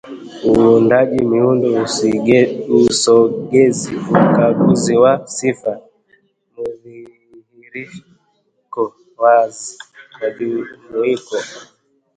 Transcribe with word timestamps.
Uundaji 0.51 1.19
Miundo 1.31 1.67
Usogezi 2.93 3.89
Ukaguzi 4.23 4.93
wa 5.03 5.13
sifa 5.33 5.73
Mdhihiriko 6.57 8.81
wazi 9.21 9.69
Mjumuiko 10.21 11.37